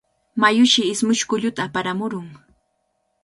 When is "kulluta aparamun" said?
1.33-2.27